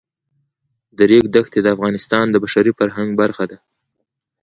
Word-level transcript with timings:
د 0.97 0.99
ریګ 1.09 1.25
دښتې 1.35 1.59
د 1.63 1.67
افغانستان 1.75 2.25
د 2.29 2.35
بشري 2.43 2.71
فرهنګ 2.79 3.09
برخه 3.21 3.43
ده. 3.51 3.57